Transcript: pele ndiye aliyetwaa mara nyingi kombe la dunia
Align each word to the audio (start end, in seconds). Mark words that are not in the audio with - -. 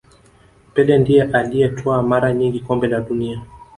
pele 0.73 0.97
ndiye 0.97 1.23
aliyetwaa 1.23 2.01
mara 2.01 2.33
nyingi 2.33 2.59
kombe 2.59 2.87
la 2.87 2.99
dunia 3.01 3.41